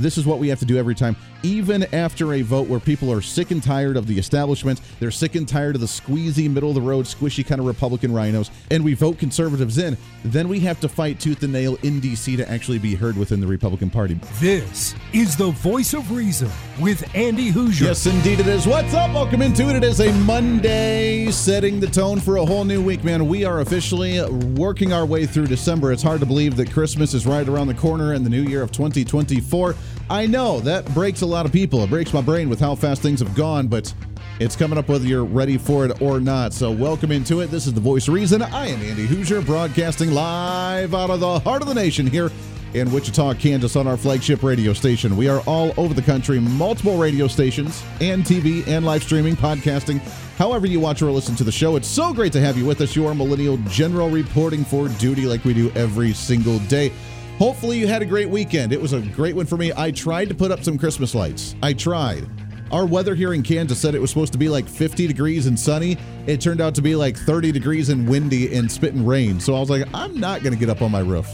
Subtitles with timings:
[0.00, 3.12] this is what we have to do every time, even after a vote where people
[3.12, 4.80] are sick and tired of the establishment.
[4.98, 8.12] They're sick and tired of the squeezy, middle of the road, squishy kind of Republican
[8.12, 9.96] rhinos, and we vote conservatives in.
[10.24, 12.36] Then we have to fight tooth and nail in D.C.
[12.36, 14.14] to actually be heard within the Republican Party.
[14.38, 17.82] This is the voice of reason with Andy Hooser.
[17.82, 18.66] Yes, indeed it is.
[18.66, 19.12] What's up?
[19.12, 19.76] Welcome into it.
[19.76, 23.28] It is a Monday, setting the tone for a whole new week, man.
[23.28, 24.22] We are officially
[24.56, 25.92] working our way through December.
[25.92, 28.62] It's hard to believe that Christmas is right around the corner and the new year
[28.62, 29.74] of 2024.
[30.08, 31.82] I know that breaks a lot of people.
[31.84, 33.92] It breaks my brain with how fast things have gone, but
[34.40, 36.52] it's coming up whether you're ready for it or not.
[36.52, 37.48] So, welcome into it.
[37.50, 38.42] This is The Voice Reason.
[38.42, 42.30] I am Andy Hooser, broadcasting live out of the heart of the nation here
[42.74, 45.16] in Wichita, Kansas, on our flagship radio station.
[45.16, 49.98] We are all over the country, multiple radio stations and TV and live streaming, podcasting,
[50.38, 51.76] however you watch or listen to the show.
[51.76, 52.94] It's so great to have you with us.
[52.94, 56.92] You are Millennial General reporting for duty like we do every single day.
[57.40, 58.70] Hopefully, you had a great weekend.
[58.70, 59.72] It was a great one for me.
[59.74, 61.54] I tried to put up some Christmas lights.
[61.62, 62.28] I tried.
[62.70, 65.58] Our weather here in Kansas said it was supposed to be like 50 degrees and
[65.58, 65.96] sunny.
[66.26, 69.40] It turned out to be like 30 degrees and windy and spitting rain.
[69.40, 71.30] So I was like, I'm not going to get up on my roof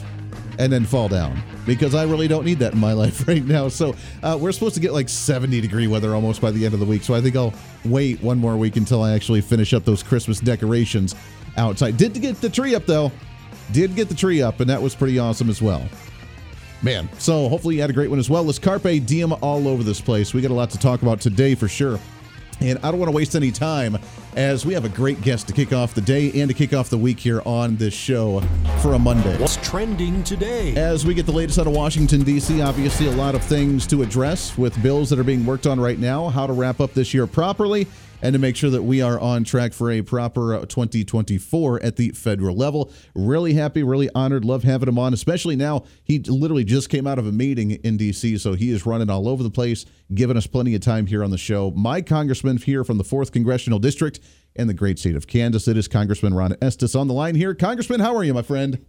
[0.61, 3.67] and then fall down because I really don't need that in my life right now.
[3.67, 6.79] So uh, we're supposed to get like 70 degree weather almost by the end of
[6.79, 7.03] the week.
[7.03, 7.53] So I think I'll
[7.85, 11.17] wait one more week until I actually finish up those Christmas decorations
[11.57, 11.97] outside.
[11.97, 13.11] Did get the tree up though.
[13.73, 15.87] Did get the tree up, and that was pretty awesome as well.
[16.83, 18.45] Man, so hopefully you had a great one as well.
[18.45, 20.35] Let's Carpe Diem all over this place.
[20.35, 21.99] We got a lot to talk about today for sure.
[22.61, 23.99] And I don't want to waste any time
[24.35, 26.89] as we have a great guest to kick off the day and to kick off
[26.89, 28.41] the week here on this show
[28.81, 29.37] for a Monday.
[29.39, 30.75] What's trending today?
[30.75, 34.03] As we get the latest out of Washington, D.C., obviously a lot of things to
[34.03, 37.13] address with bills that are being worked on right now, how to wrap up this
[37.13, 37.87] year properly
[38.23, 41.97] and to make sure that we are on track for a proper uh, 2024 at
[41.97, 42.93] the federal level.
[43.15, 47.19] Really happy, really honored, love having him on, especially now he literally just came out
[47.19, 50.47] of a meeting in D.C., so he is running all over the place, giving us
[50.47, 51.71] plenty of time here on the show.
[51.73, 54.21] My congressman here from the 4th Congressional District
[54.55, 57.55] in the great state of Kansas, it is Congressman Ron Estes on the line here.
[57.55, 58.85] Congressman, how are you, my friend?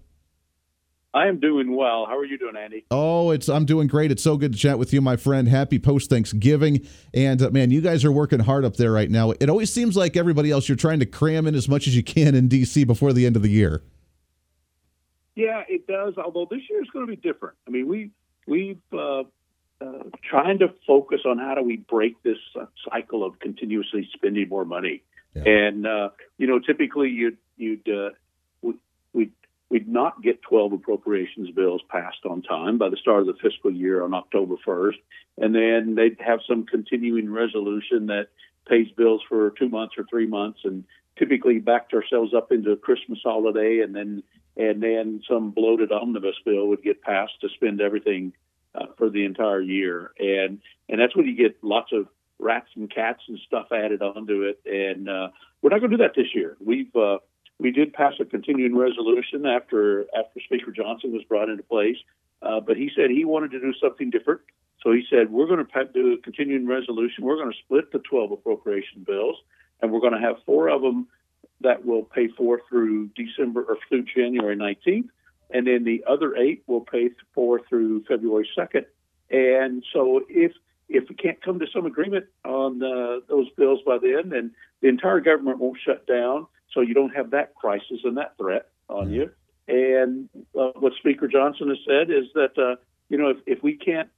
[1.17, 2.05] I am doing well.
[2.05, 2.85] How are you doing, Andy?
[2.91, 4.11] Oh, it's I'm doing great.
[4.11, 5.47] It's so good to chat with you, my friend.
[5.47, 9.31] Happy post Thanksgiving, and uh, man, you guys are working hard up there right now.
[9.31, 12.03] It always seems like everybody else, you're trying to cram in as much as you
[12.03, 13.81] can in DC before the end of the year.
[15.35, 16.13] Yeah, it does.
[16.23, 17.55] Although this year is going to be different.
[17.67, 18.11] I mean, we
[18.45, 19.21] we've uh,
[19.81, 24.49] uh, trying to focus on how do we break this uh, cycle of continuously spending
[24.49, 25.01] more money.
[25.33, 25.49] Yeah.
[25.49, 28.09] And uh, you know, typically you'd you'd uh,
[29.69, 33.71] we'd not get 12 appropriations bills passed on time by the start of the fiscal
[33.71, 34.97] year on October 1st.
[35.37, 38.27] And then they'd have some continuing resolution that
[38.67, 40.83] pays bills for two months or three months and
[41.17, 44.23] typically backed ourselves up into a Christmas holiday and then
[44.55, 48.33] and then some bloated omnibus bill would get passed to spend everything
[48.73, 50.11] uh, for the entire year.
[50.19, 52.07] And and that's when you get lots of
[52.39, 54.59] rats and cats and stuff added onto it.
[54.65, 55.29] And uh,
[55.61, 56.57] we're not going to do that this year.
[56.63, 57.17] We've uh,
[57.59, 61.97] we did pass a continuing resolution after after Speaker Johnson was brought into place,
[62.41, 64.41] uh, but he said he wanted to do something different.
[64.83, 67.23] So he said we're going to do a continuing resolution.
[67.23, 69.37] We're going to split the 12 appropriation bills,
[69.81, 71.07] and we're going to have four of them
[71.61, 75.09] that will pay for through December or through January 19th,
[75.49, 78.85] and then the other eight will pay for through February 2nd.
[79.31, 80.51] And so if
[80.89, 84.51] if we can't come to some agreement on uh, those bills by then, then
[84.81, 86.47] the entire government won't shut down
[86.77, 89.31] so you don't have that crisis and that threat on you.
[89.67, 92.75] And uh, what Speaker Johnson has said is that uh,
[93.09, 94.09] you know if, if we can't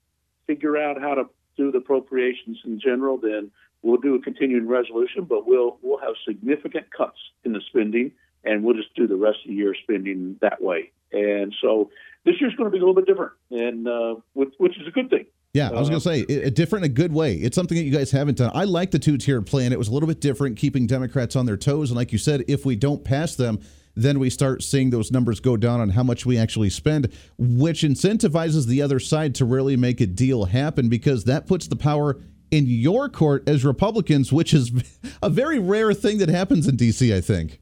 [0.46, 1.24] figure out how to
[1.56, 3.50] do the appropriations in general, then
[3.82, 8.12] we'll do a continuing resolution, but we'll we'll have significant cuts in the spending,
[8.44, 10.92] and we'll just do the rest of the year spending that way.
[11.14, 11.90] And so
[12.26, 14.92] this year's going to be a little bit different, and uh, which, which is a
[14.92, 15.26] good thing.
[15.54, 17.34] Yeah, I was going to um, say a different, a good way.
[17.34, 18.52] It's something that you guys haven't done.
[18.54, 19.74] I like the two-tier plan.
[19.74, 21.90] It was a little bit different, keeping Democrats on their toes.
[21.90, 23.60] And like you said, if we don't pass them,
[23.96, 27.82] then we start seeing those numbers go down on how much we actually spend, which
[27.82, 32.22] incentivizes the other side to really make a deal happen because that puts the power
[32.52, 34.72] in your court as Republicans, which is
[35.24, 37.14] a very rare thing that happens in D.C.
[37.14, 37.60] I think.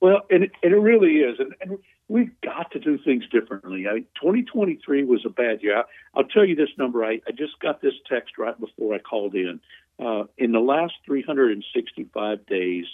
[0.00, 3.86] Well, and it, and it really is, and, and we've got to do things differently.
[3.88, 5.78] I, 2023 was a bad year.
[5.78, 7.04] I, will tell you this number.
[7.04, 9.60] I, I just got this text right before I called in.
[9.98, 12.84] Uh, in the last 365 days,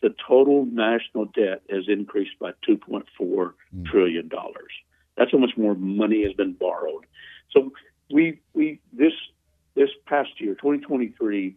[0.00, 3.86] the total national debt has increased by 2.4 mm.
[3.86, 4.72] trillion dollars.
[5.16, 7.06] That's how much more money has been borrowed.
[7.52, 7.72] So
[8.10, 9.12] we we this
[9.74, 11.56] this past year, 2023,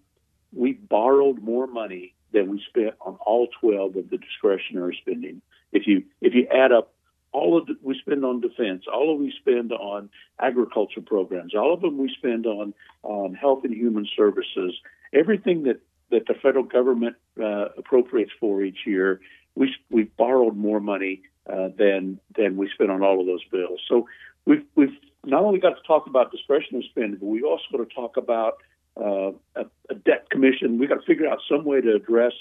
[0.53, 5.87] we borrowed more money than we spent on all 12 of the discretionary spending if
[5.87, 6.93] you if you add up
[7.37, 10.09] all of the, we spend on defense, all of we spend on
[10.41, 12.73] agriculture programs, all of them we spend on
[13.03, 14.73] on health and human services,
[15.13, 15.79] everything that
[16.09, 19.19] that the federal government uh, appropriates for each year,
[19.55, 23.79] we we've borrowed more money uh, than than we spend on all of those bills.
[23.87, 24.07] So
[24.45, 27.93] we've we've not only got to talk about discretionary spending, but we also got to
[27.93, 28.53] talk about
[28.99, 30.79] uh, a, a, debt commission.
[30.79, 32.33] We've got to figure out some way to address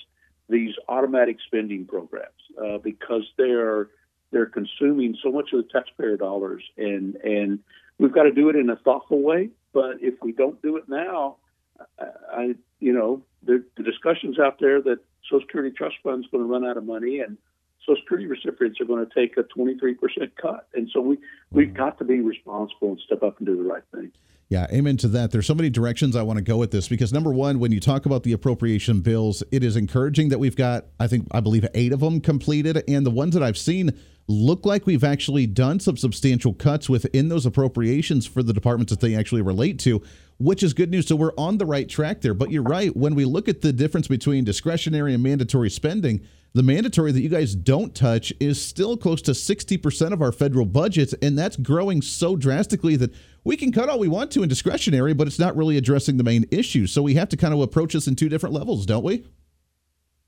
[0.48, 3.88] these automatic spending programs uh, because they're
[4.32, 7.60] they're consuming so much of the taxpayer dollars, and and
[7.98, 9.50] we've got to do it in a thoughtful way.
[9.72, 11.36] But if we don't do it now,
[11.98, 16.44] I you know the, the discussions out there that Social Security Trust Fund is going
[16.44, 17.38] to run out of money, and
[17.86, 19.96] Social Security recipients are going to take a 23%
[20.40, 20.68] cut.
[20.74, 21.18] And so we,
[21.52, 24.12] we've got to be responsible and step up and do the right thing.
[24.48, 25.32] Yeah, amen to that.
[25.32, 27.80] There's so many directions I want to go with this because number one, when you
[27.80, 31.66] talk about the appropriation bills, it is encouraging that we've got, I think, I believe,
[31.74, 32.84] eight of them completed.
[32.86, 33.98] And the ones that I've seen
[34.28, 39.00] look like we've actually done some substantial cuts within those appropriations for the departments that
[39.00, 40.00] they actually relate to,
[40.38, 41.08] which is good news.
[41.08, 42.34] So we're on the right track there.
[42.34, 42.96] But you're right.
[42.96, 46.20] When we look at the difference between discretionary and mandatory spending,
[46.56, 50.64] the mandatory that you guys don't touch is still close to 60% of our federal
[50.64, 53.14] budget, and that's growing so drastically that
[53.44, 56.24] we can cut all we want to in discretionary, but it's not really addressing the
[56.24, 56.86] main issue.
[56.86, 59.26] So we have to kind of approach this in two different levels, don't we?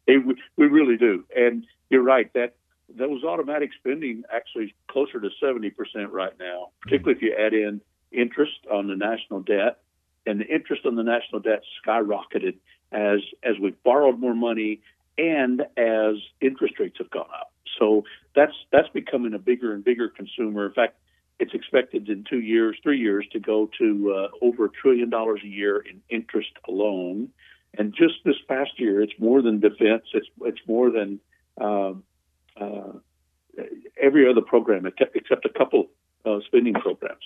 [0.07, 0.23] It,
[0.59, 1.25] we really do.
[1.35, 2.57] And you're right that
[2.95, 5.73] those automatic spending actually closer to 70%
[6.11, 7.81] right now, particularly if you add in
[8.13, 9.79] interest on the national debt.
[10.27, 12.57] And the interest on the national debt skyrocketed
[12.93, 14.83] as as we've borrowed more money
[15.19, 17.53] and as interest rates have gone up.
[17.79, 18.05] So
[18.35, 20.67] that's that's becoming a bigger and bigger consumer.
[20.67, 20.97] In fact,
[21.38, 25.41] it's expected in two years, three years, to go to uh, over a trillion dollars
[25.44, 27.29] a year in interest alone.
[27.76, 30.05] And just this past year, it's more than defense.
[30.15, 31.21] It's it's more than
[31.61, 32.03] um,
[32.61, 32.93] uh,
[34.00, 35.91] every other program except a couple
[36.25, 37.23] uh, spending programs.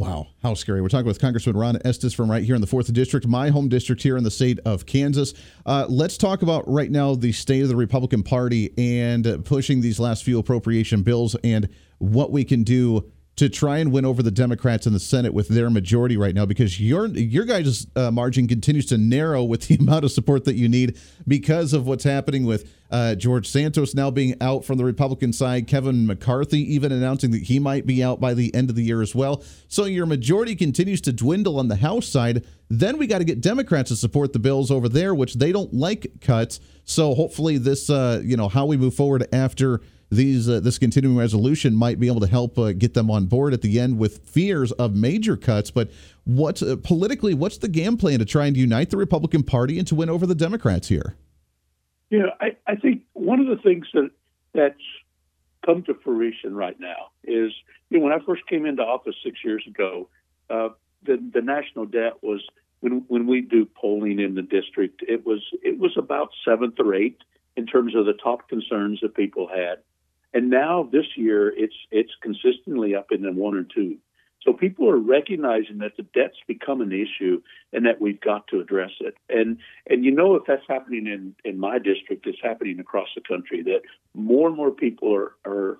[0.00, 0.80] Wow, how scary.
[0.80, 3.68] We're talking with Congressman Ron Estes from right here in the 4th District, my home
[3.68, 5.34] district here in the state of Kansas.
[5.66, 10.00] Uh, let's talk about right now the state of the Republican Party and pushing these
[10.00, 11.68] last few appropriation bills and
[11.98, 15.48] what we can do to try and win over the Democrats in the Senate with
[15.48, 19.74] their majority right now because your your guys' uh, margin continues to narrow with the
[19.80, 24.10] amount of support that you need because of what's happening with uh, George Santos now
[24.10, 28.20] being out from the Republican side, Kevin McCarthy even announcing that he might be out
[28.20, 29.42] by the end of the year as well.
[29.68, 32.44] So your majority continues to dwindle on the House side.
[32.68, 35.72] Then we got to get Democrats to support the bills over there, which they don't
[35.72, 36.60] like cuts.
[36.84, 39.80] So hopefully this, uh, you know, how we move forward after
[40.10, 43.54] these uh, this continuing resolution might be able to help uh, get them on board
[43.54, 45.70] at the end with fears of major cuts.
[45.70, 45.90] But
[46.24, 49.86] what's uh, politically, what's the game plan to try and unite the Republican Party and
[49.88, 51.16] to win over the Democrats here?
[52.10, 54.10] Yeah, I, I think one of the things that
[54.52, 54.74] that's
[55.64, 57.52] come to fruition right now is
[57.88, 60.08] you know when I first came into office six years ago,
[60.48, 60.70] uh,
[61.04, 62.44] the the national debt was
[62.80, 66.94] when when we do polling in the district, it was it was about seventh or
[66.94, 67.20] eighth
[67.56, 69.78] in terms of the top concerns that people had.
[70.32, 73.98] And now this year, it's it's consistently up in the one or two.
[74.42, 78.60] So people are recognizing that the debt's become an issue and that we've got to
[78.60, 79.14] address it.
[79.28, 79.58] And
[79.88, 83.62] and you know if that's happening in in my district, it's happening across the country.
[83.62, 83.82] That
[84.14, 85.78] more and more people are are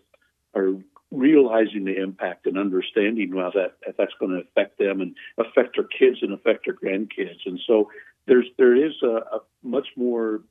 [0.54, 0.75] are
[1.11, 5.85] realizing the impact and understanding how that that's going to affect them and affect their
[5.85, 7.40] kids and affect their grandkids.
[7.47, 7.90] And so
[8.26, 10.42] there's there is a, a much more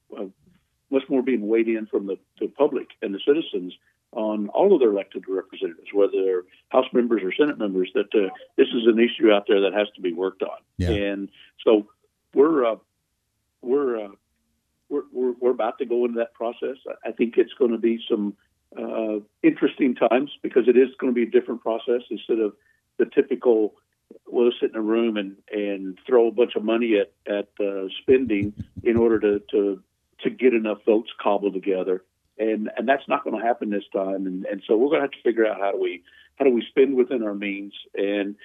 [0.92, 3.74] much more being weighed in from the, the public and the citizens
[4.12, 8.30] on all of their elected representatives, whether they're House members or Senate members, that uh,
[8.58, 10.58] this is an issue out there that has to be worked on.
[10.78, 10.90] Yeah.
[10.90, 11.30] And
[11.64, 11.88] so
[12.34, 12.76] we're uh,
[13.62, 14.10] we're, uh,
[14.90, 16.78] we're, we're we're about to go into that process.
[17.06, 18.36] I think it's going to be some
[18.78, 22.54] uh, interesting times because it is going to be a different process instead of
[22.98, 23.76] the typical
[24.28, 27.88] we'll sit in a room and, and throw a bunch of money at at uh,
[28.02, 28.54] spending
[28.84, 29.84] in order to, to
[30.24, 32.04] to get enough votes cobbled together.
[32.38, 34.26] And, and that's not going to happen this time.
[34.26, 36.04] And, and so we're going to have to figure out how do we
[36.38, 37.74] how do we spend within our means.
[37.96, 38.36] And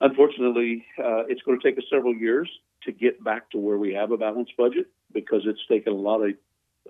[0.00, 2.50] unfortunately, uh, it's going to take us several years
[2.84, 6.22] to get back to where we have a balanced budget because it's taken a lot
[6.22, 6.34] of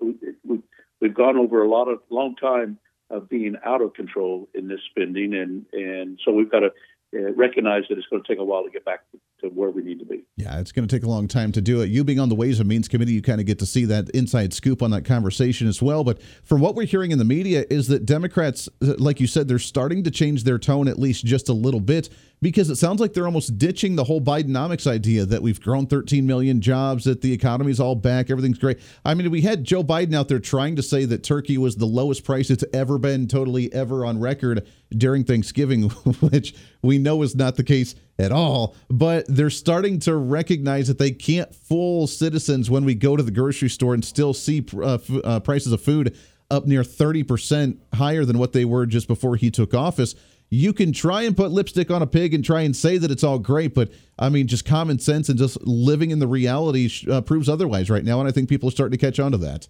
[0.01, 0.59] we,
[0.99, 2.77] we've gone over a lot of long time
[3.09, 6.71] of being out of control in this spending, and and so we've got to
[7.15, 9.01] uh, recognize that it's going to take a while to get back
[9.41, 10.23] to where we need to be.
[10.37, 11.89] Yeah, it's going to take a long time to do it.
[11.89, 14.09] You being on the Ways and Means Committee, you kind of get to see that
[14.09, 16.03] inside scoop on that conversation as well.
[16.03, 19.59] But from what we're hearing in the media, is that Democrats, like you said, they're
[19.59, 22.09] starting to change their tone at least just a little bit
[22.41, 26.25] because it sounds like they're almost ditching the whole Bidenomics idea that we've grown 13
[26.27, 28.79] million jobs, that the economy's all back, everything's great.
[29.03, 31.85] I mean, we had Joe Biden out there trying to say that turkey was the
[31.85, 35.89] lowest price it's ever been, totally ever on record during Thanksgiving,
[36.19, 38.75] which we know is not the case at all.
[38.89, 43.31] But they're starting to recognize that they can't fool citizens when we go to the
[43.31, 46.17] grocery store and still see uh, f- uh, prices of food
[46.51, 50.15] up near 30% higher than what they were just before he took office
[50.49, 53.23] you can try and put lipstick on a pig and try and say that it's
[53.23, 57.21] all great, but I mean, just common sense and just living in the reality uh,
[57.21, 58.19] proves otherwise right now.
[58.19, 59.67] And I think people are starting to catch on to that.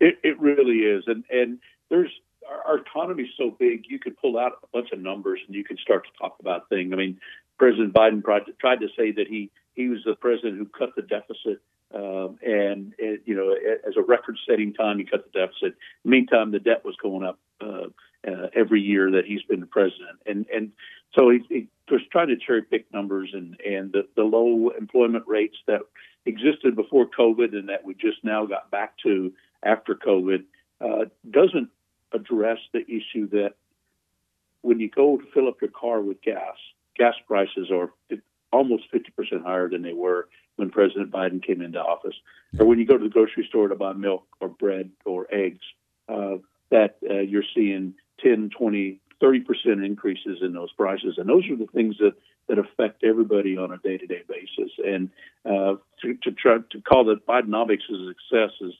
[0.00, 1.58] It, it really is, and and
[1.90, 2.10] there's
[2.66, 5.64] our economy is so big, you could pull out a bunch of numbers and you
[5.64, 6.92] can start to talk about things.
[6.92, 7.18] I mean,
[7.58, 11.60] President Biden tried to, say that he he was the president who cut the deficit,
[11.94, 13.54] um, and, you know,
[13.86, 15.76] as a record-setting time, he cut the deficit.
[16.04, 17.38] Meantime, the debt was going up.
[17.60, 17.88] Uh,
[18.26, 20.72] uh, every year that he's been the president, and and
[21.16, 25.24] so he, he was trying to cherry pick numbers and and the, the low employment
[25.26, 25.80] rates that
[26.26, 30.44] existed before COVID and that we just now got back to after COVID
[30.80, 31.70] uh, doesn't
[32.12, 33.54] address the issue that
[34.62, 36.56] when you go to fill up your car with gas,
[36.98, 37.92] gas prices are
[38.52, 42.14] almost 50% higher than they were when President Biden came into office.
[42.58, 45.64] Or when you go to the grocery store to buy milk or bread or eggs,
[46.08, 46.36] uh,
[46.70, 51.56] that uh, you're seeing 10, 20, 30 percent increases in those prices, and those are
[51.56, 52.14] the things that
[52.48, 54.72] that affect everybody on a day to day basis.
[54.84, 55.10] And
[55.44, 58.74] uh, to, to try to call that Bidenomics a success is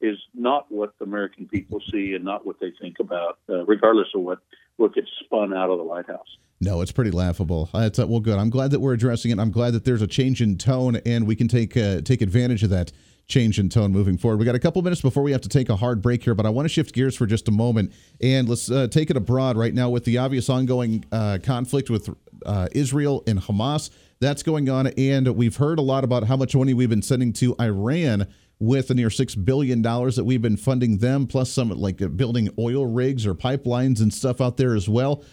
[0.00, 4.08] is not what the American people see and not what they think about, uh, regardless
[4.14, 4.38] of what
[4.76, 6.38] what gets spun out of the White House.
[6.62, 7.68] No, it's pretty laughable.
[7.74, 8.38] It's, uh, well, good.
[8.38, 9.40] I'm glad that we're addressing it.
[9.40, 12.62] I'm glad that there's a change in tone, and we can take uh, take advantage
[12.62, 12.92] of that
[13.26, 14.38] change in tone moving forward.
[14.38, 16.46] We got a couple minutes before we have to take a hard break here, but
[16.46, 19.56] I want to shift gears for just a moment and let's uh, take it abroad
[19.56, 22.08] right now with the obvious ongoing uh, conflict with
[22.46, 23.90] uh, Israel and Hamas.
[24.20, 27.32] That's going on, and we've heard a lot about how much money we've been sending
[27.34, 28.28] to Iran
[28.60, 32.06] with the near six billion dollars that we've been funding them, plus some like uh,
[32.06, 35.24] building oil rigs or pipelines and stuff out there as well.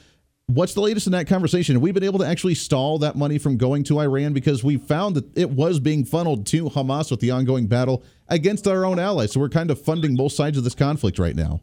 [0.50, 1.80] What's the latest in that conversation?
[1.80, 4.78] We've we been able to actually stall that money from going to Iran because we
[4.78, 8.98] found that it was being funneled to Hamas with the ongoing battle against our own
[8.98, 9.34] allies?
[9.34, 11.62] So we're kind of funding both sides of this conflict right now.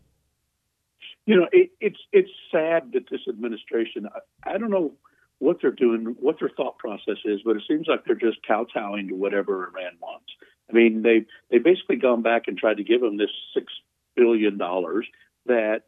[1.26, 4.06] You know, it, it's it's sad that this administration.
[4.44, 4.92] I, I don't know
[5.40, 9.08] what they're doing, what their thought process is, but it seems like they're just kowtowing
[9.08, 10.28] to whatever Iran wants.
[10.70, 13.72] I mean, they they basically gone back and tried to give them this six
[14.14, 15.08] billion dollars
[15.46, 15.82] that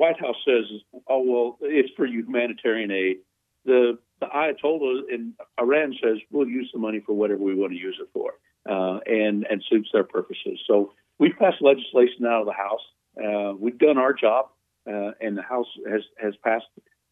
[0.00, 0.64] White House says,
[1.08, 3.18] "Oh well, it's for humanitarian aid."
[3.66, 7.78] The the Ayatollah in Iran says we'll use the money for whatever we want to
[7.78, 8.32] use it for,
[8.66, 10.58] uh, and and suits their purposes.
[10.66, 12.80] So we've passed legislation out of the House.
[13.22, 14.46] Uh, we've done our job,
[14.88, 16.64] uh, and the House has has passed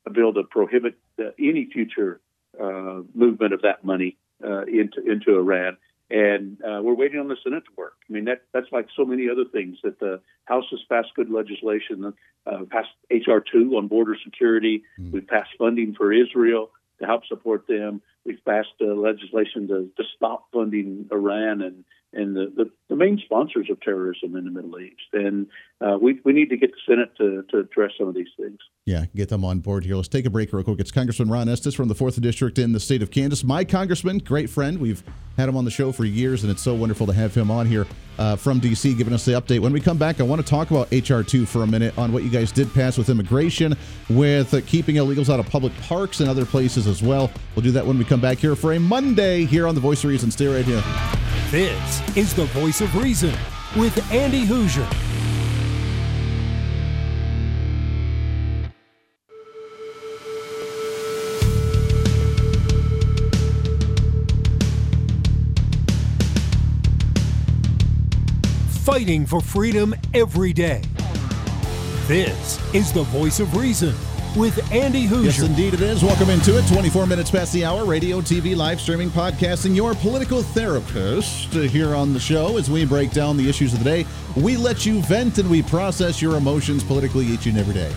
[0.07, 2.23] a bill to prohibit uh, any future
[2.59, 5.77] uh, movement of that money into into Iran
[6.11, 7.95] and uh, we're waiting on the Senate to work.
[8.09, 11.31] I mean, that that's like so many other things that the House has passed good
[11.31, 12.15] legislation,
[12.47, 14.85] uh, passed HR two on border security.
[14.99, 15.13] Mm.
[15.13, 18.01] We've passed funding for Israel to help support them.
[18.25, 23.21] We've passed uh, legislation to, to stop funding Iran and and the, the, the, main
[23.23, 24.97] sponsors of terrorism in the Middle East.
[25.13, 25.47] And
[25.81, 28.59] uh, we, we need to get the Senate to, to address some of these things.
[28.87, 29.95] Yeah, get them on board here.
[29.95, 30.81] Let's take a break real quick.
[30.81, 33.45] It's Congressman Ron Estes from the 4th District in the state of Kansas.
[33.45, 34.79] My congressman, great friend.
[34.79, 35.03] We've
[35.37, 37.67] had him on the show for years, and it's so wonderful to have him on
[37.67, 37.87] here
[38.19, 38.95] uh, from D.C.
[38.95, 39.61] giving us the update.
[39.61, 41.23] When we come back, I want to talk about H.R.
[41.23, 43.77] 2 for a minute on what you guys did pass with immigration,
[44.09, 47.31] with uh, keeping illegals out of public parks and other places as well.
[47.55, 50.03] We'll do that when we come back here for a Monday here on The Voice
[50.03, 50.31] of Reason.
[50.31, 50.83] Stay right here.
[51.51, 53.35] This is the voice of reason
[53.75, 54.87] with Andy Hooser.
[68.85, 70.83] Fighting for freedom every day.
[72.07, 73.95] This is the voice of reason
[74.37, 75.25] with Andy Hooser.
[75.25, 76.03] Yes, indeed it is.
[76.03, 76.67] Welcome into it.
[76.69, 77.85] 24 minutes past the hour.
[77.85, 79.75] Radio, TV, live streaming, podcasting.
[79.75, 83.85] Your political therapist here on the show as we break down the issues of the
[83.85, 84.07] day.
[84.37, 87.95] We let you vent and we process your emotions politically each and every day.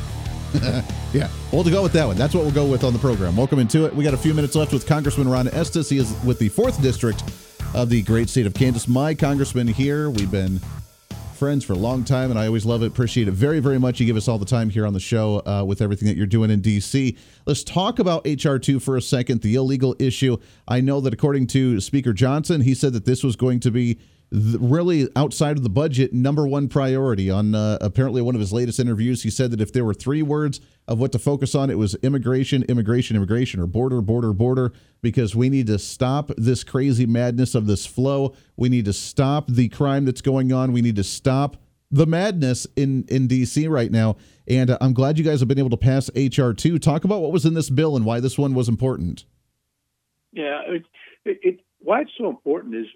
[1.13, 2.17] yeah, we'll go with that one.
[2.17, 3.35] That's what we'll go with on the program.
[3.35, 3.95] Welcome into it.
[3.95, 5.89] We got a few minutes left with Congressman Ron Estes.
[5.89, 7.23] He is with the 4th District
[7.73, 8.87] of the great state of Kansas.
[8.87, 10.09] My congressman here.
[10.09, 10.59] We've been
[11.41, 13.99] friends for a long time, and I always love it, appreciate it very, very much.
[13.99, 16.27] You give us all the time here on the show uh, with everything that you're
[16.27, 17.17] doing in D.C.
[17.47, 20.37] Let's talk about HR2 for a second, the illegal issue.
[20.67, 23.97] I know that according to Speaker Johnson, he said that this was going to be
[24.31, 28.79] really outside of the budget number one priority on uh, apparently one of his latest
[28.79, 29.23] interviews.
[29.23, 31.95] He said that if there were three words of what to focus on it was
[31.95, 34.71] immigration immigration immigration or border border border
[35.01, 38.33] because we need to stop this crazy madness of this flow.
[38.55, 40.71] We need to stop the crime that's going on.
[40.71, 41.57] We need to stop
[41.91, 44.15] the madness in in DC right now.
[44.47, 47.33] And uh, I'm glad you guys have been able to pass HR2 talk about what
[47.33, 49.25] was in this bill and why this one was important.
[50.31, 50.61] Yeah
[51.25, 52.87] it, it, why it's so important is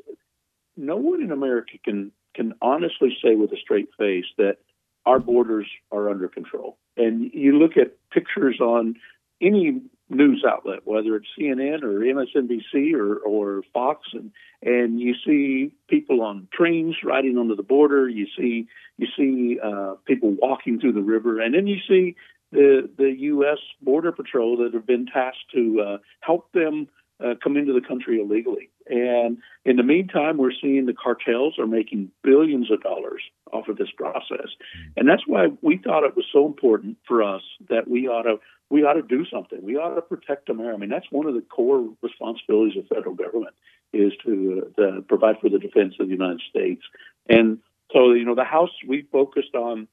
[0.78, 4.58] no one in America can can honestly say with a straight face that
[5.06, 6.78] our borders are under control.
[6.98, 8.96] And you look at pictures on
[9.42, 15.72] any news outlet, whether it's CNN or MSNBC or, or Fox, and and you see
[15.90, 18.08] people on trains riding onto the border.
[18.08, 18.68] You see
[18.98, 22.16] you see uh, people walking through the river, and then you see
[22.52, 23.60] the the U.S.
[23.82, 26.88] Border Patrol that have been tasked to uh, help them
[27.24, 28.70] uh, come into the country illegally.
[28.88, 33.78] And in the meantime, we're seeing the cartels are making billions of dollars off of
[33.78, 34.50] this process,
[34.96, 38.40] and that's why we thought it was so important for us that we ought to
[38.70, 39.60] we ought to do something.
[39.62, 40.76] We ought to protect America.
[40.76, 43.54] I mean, that's one of the core responsibilities of federal government
[43.94, 46.82] is to, uh, to provide for the defense of the United States.
[47.30, 47.60] And
[47.94, 49.88] so, you know, the House we focused on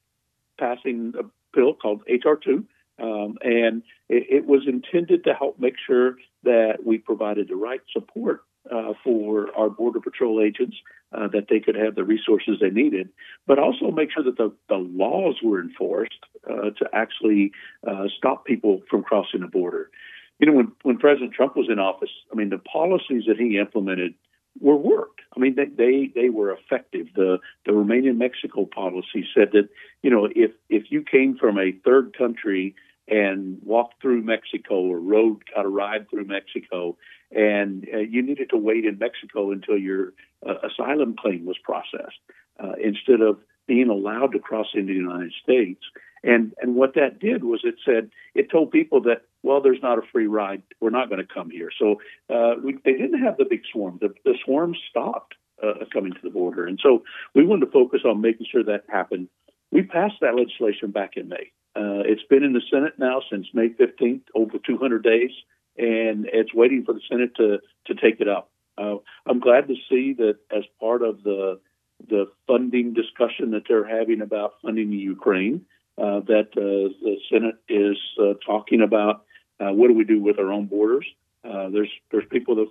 [0.58, 1.24] passing a
[1.54, 2.64] bill called HR two.
[3.00, 7.80] Um, and it, it was intended to help make sure that we provided the right
[7.92, 10.76] support uh, for our Border Patrol agents,
[11.12, 13.08] uh, that they could have the resources they needed,
[13.46, 17.52] but also make sure that the, the laws were enforced uh, to actually
[17.86, 19.90] uh, stop people from crossing the border.
[20.38, 23.58] You know, when, when President Trump was in office, I mean, the policies that he
[23.58, 24.14] implemented
[24.60, 25.20] were worked.
[25.34, 27.06] I mean, they, they, they were effective.
[27.14, 29.68] The, the Remain in Mexico policy said that,
[30.02, 32.74] you know, if, if you came from a third country
[33.08, 36.96] and walked through Mexico or rode, got a ride through Mexico,
[37.30, 40.12] and uh, you needed to wait in Mexico until your
[40.46, 42.20] uh, asylum claim was processed
[42.62, 45.82] uh, instead of being allowed to cross into the United States.
[46.22, 49.98] And and what that did was it said it told people that well, there's not
[49.98, 50.62] a free ride.
[50.80, 51.70] We're not going to come here.
[51.78, 53.98] So uh, we, they didn't have the big swarm.
[54.00, 57.02] The, the swarm stopped uh, coming to the border, and so
[57.34, 59.28] we wanted to focus on making sure that happened.
[59.70, 61.52] We passed that legislation back in May.
[61.74, 65.30] Uh, it's been in the Senate now since May 15th, over 200 days,
[65.78, 68.50] and it's waiting for the Senate to to take it up.
[68.76, 71.60] Uh, I'm glad to see that as part of the
[72.08, 75.64] the funding discussion that they're having about funding Ukraine,
[75.98, 79.24] uh, that uh, the Senate is uh, talking about
[79.62, 81.06] uh, what do we do with our own borders.
[81.44, 82.68] Uh, there's there's people that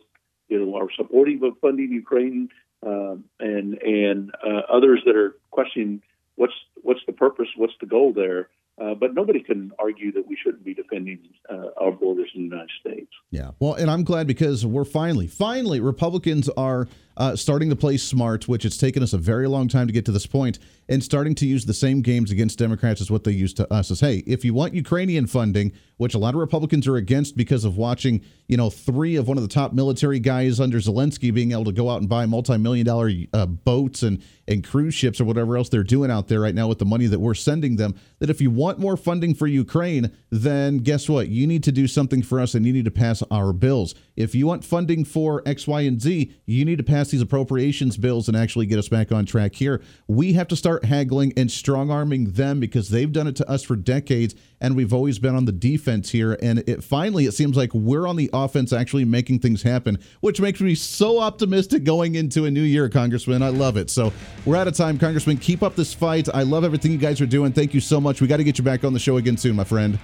[0.50, 2.50] you know are supportive of funding Ukraine,
[2.86, 6.02] um, and and uh, others that are questioning
[6.36, 8.50] what's what's the purpose, what's the goal there.
[8.80, 12.56] Uh, but nobody can argue that we shouldn't be defending uh, our borders in the
[12.56, 13.12] United States.
[13.30, 13.52] Yeah.
[13.60, 18.48] Well, and I'm glad because we're finally, finally, Republicans are uh, starting to play smart,
[18.48, 21.36] which it's taken us a very long time to get to this point, and starting
[21.36, 23.92] to use the same games against Democrats as what they used to us.
[23.92, 27.64] As hey, if you want Ukrainian funding, which a lot of Republicans are against because
[27.66, 31.52] of watching, you know, three of one of the top military guys under Zelensky being
[31.52, 35.26] able to go out and buy multi-million dollar uh, boats and and cruise ships or
[35.26, 37.94] whatever else they're doing out there right now with the money that we're sending them.
[38.20, 41.30] That if you want more funding for Ukraine, then guess what?
[41.30, 43.96] You need to do something for us, and you need to pass our bills.
[44.16, 47.98] If you want funding for X, Y, and Z, you need to pass these appropriations
[47.98, 49.82] bills and actually get us back on track here.
[50.08, 53.64] We have to start haggling and strong arming them because they've done it to us
[53.64, 56.38] for decades and we've always been on the defense here.
[56.42, 60.40] And it finally, it seems like we're on the offense actually making things happen, which
[60.40, 63.42] makes me so optimistic going into a new year, Congressman.
[63.42, 63.90] I love it.
[63.90, 64.14] So
[64.46, 65.38] we're out of time, Congressman.
[65.38, 66.30] Keep up this fight.
[66.34, 67.52] I love everything you guys are doing.
[67.52, 68.22] Thank you so much.
[68.22, 69.98] We got to get you back on the show again soon, my friend.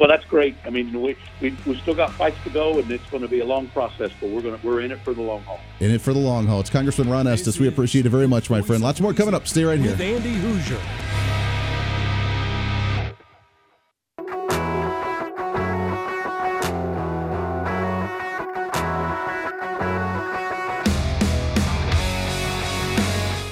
[0.00, 0.56] Well, that's great.
[0.64, 3.38] I mean, we we we still got fights to go, and it's going to be
[3.38, 5.60] a long process, but we're going to we're in it for the long haul.
[5.78, 6.58] In it for the long haul.
[6.58, 7.60] It's Congressman Ron Estes.
[7.60, 8.82] We appreciate it very much, my friend.
[8.82, 9.46] Lots more coming up.
[9.46, 9.92] Stay right here.
[9.92, 10.80] With Andy Hooser.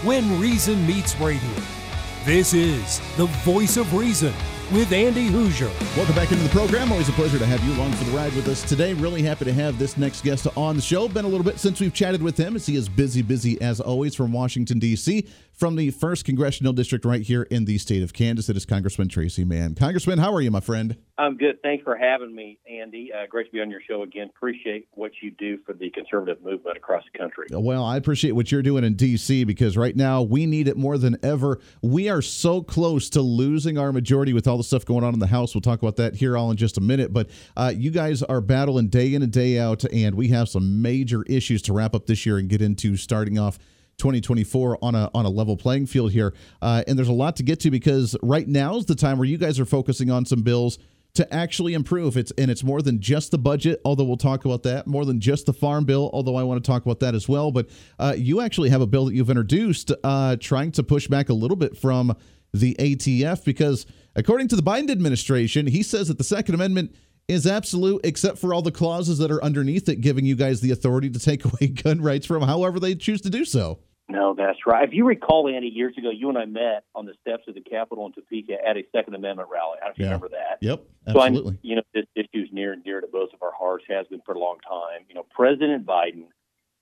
[0.04, 1.79] When Reason Meets Radio.
[2.24, 4.34] This is the voice of reason
[4.70, 5.70] with Andy Hooser.
[5.96, 6.92] Welcome back into the program.
[6.92, 8.92] Always a pleasure to have you along for the ride with us today.
[8.92, 11.08] Really happy to have this next guest on the show.
[11.08, 13.80] Been a little bit since we've chatted with him, as he is busy, busy as
[13.80, 18.12] always from Washington, D.C., from the 1st Congressional District right here in the state of
[18.12, 18.50] Kansas.
[18.50, 19.74] It is Congressman Tracey Mann.
[19.74, 20.98] Congressman, how are you, my friend?
[21.20, 21.60] I'm good.
[21.62, 23.10] Thanks for having me, Andy.
[23.12, 24.30] Uh, great to be on your show again.
[24.34, 27.46] Appreciate what you do for the conservative movement across the country.
[27.50, 29.44] Well, I appreciate what you're doing in D.C.
[29.44, 31.60] because right now we need it more than ever.
[31.82, 35.20] We are so close to losing our majority with all the stuff going on in
[35.20, 35.54] the House.
[35.54, 37.12] We'll talk about that here all in just a minute.
[37.12, 40.80] But uh, you guys are battling day in and day out, and we have some
[40.80, 43.58] major issues to wrap up this year and get into starting off
[43.98, 46.32] 2024 on a on a level playing field here.
[46.62, 49.28] Uh, and there's a lot to get to because right now is the time where
[49.28, 50.78] you guys are focusing on some bills
[51.14, 52.16] to actually improve.
[52.16, 54.86] It's and it's more than just the budget, although we'll talk about that.
[54.86, 57.50] More than just the farm bill, although I want to talk about that as well.
[57.50, 57.68] But
[57.98, 61.34] uh, you actually have a bill that you've introduced, uh, trying to push back a
[61.34, 62.16] little bit from
[62.52, 66.94] the ATF because, according to the Biden administration, he says that the Second Amendment
[67.28, 70.72] is absolute except for all the clauses that are underneath it, giving you guys the
[70.72, 73.78] authority to take away gun rights from however they choose to do so.
[74.10, 74.86] No, that's right.
[74.88, 77.60] If you recall, Andy, years ago, you and I met on the steps of the
[77.60, 79.78] Capitol in Topeka at a Second Amendment rally.
[79.80, 80.58] I don't know remember that.
[80.60, 81.54] Yep, absolutely.
[81.54, 84.06] So you know, this issue is near and dear to both of our hearts, has
[84.08, 85.06] been for a long time.
[85.08, 86.24] You know, President Biden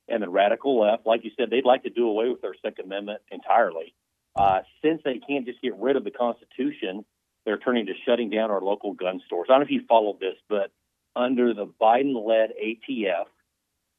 [0.08, 2.86] and the radical left, like you said, they'd like to do away with their Second
[2.86, 3.94] Amendment entirely.
[4.34, 7.04] Uh, since they can't just get rid of the Constitution,
[7.44, 9.48] they're turning to shutting down our local gun stores.
[9.50, 10.70] I don't know if you followed this, but
[11.14, 13.26] under the Biden led ATF,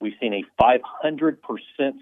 [0.01, 1.38] we've seen a 500%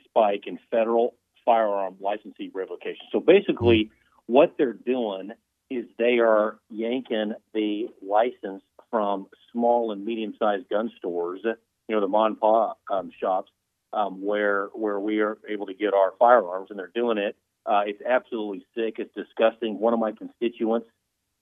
[0.05, 3.05] spike in federal firearm licensee revocation.
[3.11, 3.91] So basically,
[4.25, 5.31] what they're doing
[5.69, 12.01] is they are yanking the license from small and medium sized gun stores, you know,
[12.01, 13.51] the mom and um, shops,
[13.93, 17.35] um, where where we are able to get our firearms, and they're doing it.
[17.65, 18.95] Uh, it's absolutely sick.
[18.97, 19.79] It's disgusting.
[19.79, 20.87] One of my constituents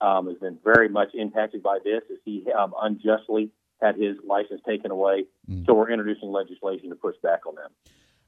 [0.01, 4.61] um, has been very much impacted by this, as he um, unjustly had his license
[4.67, 5.25] taken away.
[5.49, 5.65] Mm.
[5.65, 7.69] So we're introducing legislation to push back on them.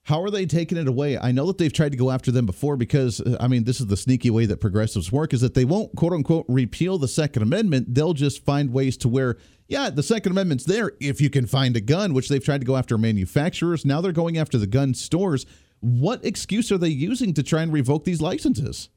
[0.03, 1.17] How are they taking it away?
[1.17, 3.81] I know that they've tried to go after them before because, uh, I mean, this
[3.81, 7.09] is the sneaky way that progressives work is that they won't, quote unquote, repeal the
[7.09, 7.93] Second Amendment.
[7.93, 9.35] They'll just find ways to where,
[9.67, 12.65] yeah, the Second Amendment's there if you can find a gun, which they've tried to
[12.65, 13.83] go after manufacturers.
[13.83, 15.45] Now they're going after the gun stores.
[15.81, 18.87] What excuse are they using to try and revoke these licenses?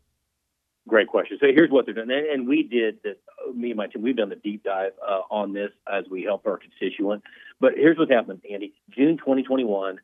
[0.90, 1.38] Great question.
[1.40, 3.18] So here's what they're doing, and we did that.
[3.54, 6.44] Me and my team, we've done the deep dive uh, on this as we help
[6.48, 7.22] our constituent.
[7.60, 8.74] But here's what's happened, Andy.
[8.90, 10.00] June 2021,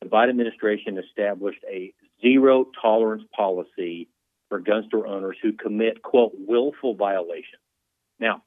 [0.00, 4.08] the Biden administration established a zero tolerance policy
[4.48, 7.60] for gun store owners who commit quote willful violations.
[8.18, 8.42] Now,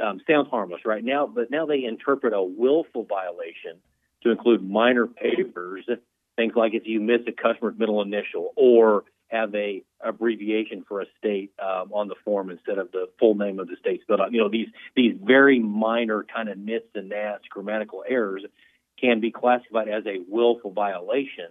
[0.00, 3.80] um, sounds harmless right now, but now they interpret a willful violation
[4.22, 5.84] to include minor papers,
[6.36, 9.02] things like if you miss a customer's middle initial or
[9.34, 13.58] have a abbreviation for a state um, on the form instead of the full name
[13.58, 14.32] of the state spelled out.
[14.32, 18.44] You know these these very minor kind of nits and gnats grammatical errors
[19.00, 21.48] can be classified as a willful violation.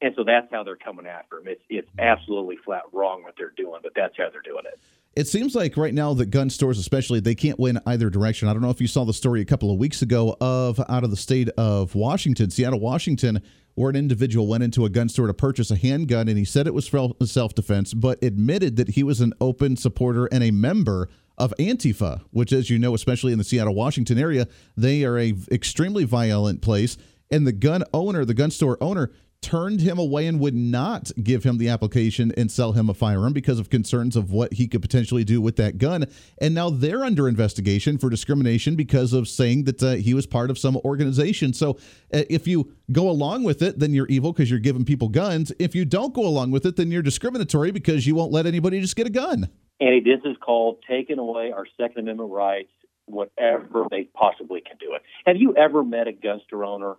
[0.00, 1.48] And so that's how they're coming after them.
[1.48, 4.78] It's it's absolutely flat wrong what they're doing, but that's how they're doing it.
[5.16, 8.48] It seems like right now that gun stores, especially, they can't win either direction.
[8.48, 11.04] I don't know if you saw the story a couple of weeks ago of out
[11.04, 13.40] of the state of Washington, Seattle, Washington,
[13.76, 16.66] where an individual went into a gun store to purchase a handgun and he said
[16.66, 20.50] it was for self defense, but admitted that he was an open supporter and a
[20.50, 25.18] member of Antifa, which, as you know, especially in the Seattle, Washington area, they are
[25.18, 26.96] a extremely violent place.
[27.30, 29.12] And the gun owner, the gun store owner,
[29.44, 33.34] turned him away and would not give him the application and sell him a firearm
[33.34, 36.06] because of concerns of what he could potentially do with that gun.
[36.38, 40.50] And now they're under investigation for discrimination because of saying that uh, he was part
[40.50, 41.52] of some organization.
[41.52, 41.72] So
[42.12, 45.52] uh, if you go along with it, then you're evil because you're giving people guns.
[45.58, 48.80] If you don't go along with it, then you're discriminatory because you won't let anybody
[48.80, 49.50] just get a gun.
[49.78, 52.72] Andy, this is called taking away our Second Amendment rights,
[53.04, 55.02] whatever they possibly can do it.
[55.26, 56.94] Have you ever met a gun store owner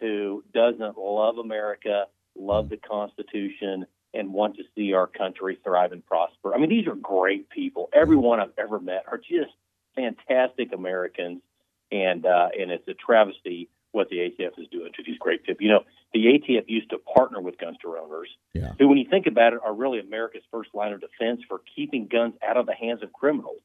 [0.00, 2.06] who doesn't love America,
[2.36, 6.54] love the Constitution, and want to see our country thrive and prosper?
[6.54, 7.88] I mean, these are great people.
[7.92, 9.52] Everyone I've ever met are just
[9.94, 11.42] fantastic Americans,
[11.90, 15.64] and uh, and it's a travesty what the ATF is doing to these great people.
[15.64, 18.72] You know, the ATF used to partner with gun store owners, yeah.
[18.78, 22.06] who, when you think about it, are really America's first line of defense for keeping
[22.06, 23.60] guns out of the hands of criminals.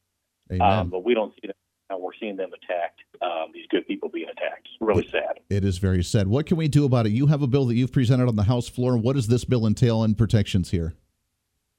[0.60, 1.56] Um, but we don't see them
[1.90, 1.98] now.
[1.98, 3.02] We're seeing them attacked.
[3.22, 4.68] Um, these good people being attacked.
[4.72, 5.40] It's really sad.
[5.50, 6.28] It is very sad.
[6.28, 7.12] What can we do about it?
[7.12, 8.98] You have a bill that you've presented on the House floor.
[8.98, 10.94] What does this bill entail in protections here?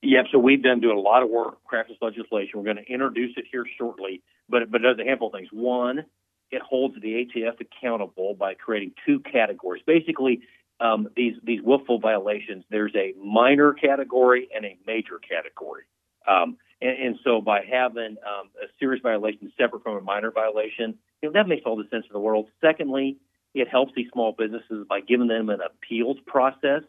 [0.02, 0.26] Yep.
[0.32, 2.52] So we've been doing a lot of work crafting legislation.
[2.54, 5.48] We're going to introduce it here shortly, but but it does a handful of things.
[5.50, 6.04] One,
[6.50, 9.82] it holds the ATF accountable by creating two categories.
[9.86, 10.42] Basically,
[10.78, 12.64] um, these these willful violations.
[12.70, 15.84] There's a minor category and a major category.
[16.28, 20.96] Um, and, and, so by having um, a serious violation separate from a minor violation,
[21.20, 22.46] you know, that makes all the sense in the world.
[22.60, 23.16] Secondly,
[23.54, 26.82] it helps these small businesses by giving them an appeals process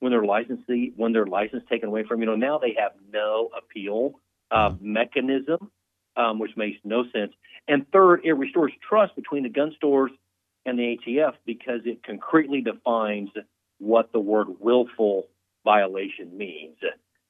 [0.00, 0.60] when their license
[0.96, 5.70] when their license taken away from you know now they have no appeal uh, mechanism,
[6.16, 7.32] um, which makes no sense.
[7.66, 10.10] And third, it restores trust between the gun stores
[10.64, 13.30] and the ATF because it concretely defines
[13.78, 15.28] what the word willful
[15.64, 16.76] violation means,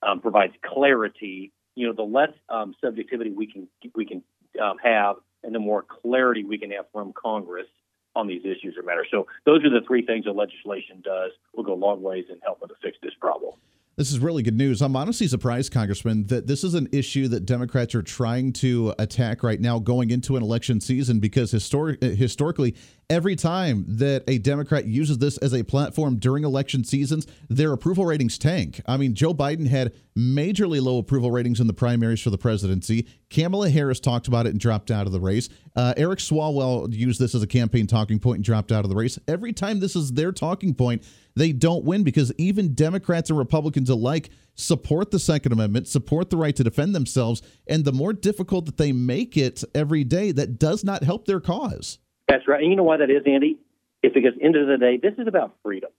[0.02, 1.52] um, provides clarity.
[1.78, 4.22] You know, the less um, subjectivity we can we can
[4.60, 7.68] um, have, and the more clarity we can have from Congress
[8.16, 9.06] on these issues or matters.
[9.12, 11.30] So those are the three things that legislation does.
[11.54, 13.54] Will go a long ways in helping to fix this problem.
[13.98, 14.80] This is really good news.
[14.80, 19.42] I'm honestly surprised, Congressman, that this is an issue that Democrats are trying to attack
[19.42, 22.76] right now going into an election season because historic, historically,
[23.10, 28.04] every time that a Democrat uses this as a platform during election seasons, their approval
[28.04, 28.82] ratings tank.
[28.86, 33.06] I mean, Joe Biden had majorly low approval ratings in the primaries for the presidency.
[33.30, 35.48] Kamala Harris talked about it and dropped out of the race.
[35.74, 38.96] Uh, Eric Swalwell used this as a campaign talking point and dropped out of the
[38.96, 39.18] race.
[39.26, 41.02] Every time this is their talking point,
[41.34, 46.36] they don't win because even Democrats and Republicans alike support the Second Amendment, support the
[46.36, 47.40] right to defend themselves.
[47.68, 51.40] And the more difficult that they make it every day, that does not help their
[51.40, 51.98] cause.
[52.28, 52.60] That's right.
[52.60, 53.58] And you know why that is, Andy?
[54.02, 55.90] It's because end of the day, this is about freedom,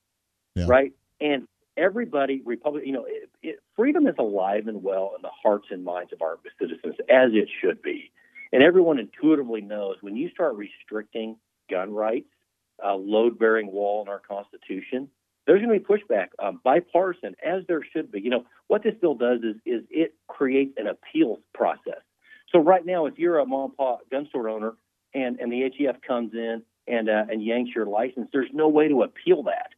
[0.55, 0.65] yeah.
[0.67, 0.93] right?
[1.19, 5.67] And everybody, Republic, you know, it, it, freedom is alive and well in the hearts
[5.71, 8.11] and minds of our citizens, as it should be.
[8.53, 11.37] And everyone intuitively knows when you start restricting
[11.69, 12.29] gun rights,
[12.83, 15.09] a load-bearing wall in our Constitution,
[15.45, 18.21] there's going to be pushback, um, bipartisan, as there should be.
[18.21, 22.01] You know, what this bill does is, is it creates an appeals process.
[22.51, 24.73] So right now, if you're a mom and pop gun store owner
[25.13, 28.87] and and the ATF comes in and uh, and yanks your license, there's no way
[28.87, 29.69] to appeal that.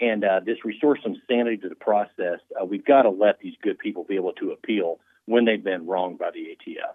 [0.00, 2.40] And uh, this restores some sanity to the process.
[2.58, 5.86] Uh, we've got to let these good people be able to appeal when they've been
[5.86, 6.94] wronged by the ATF.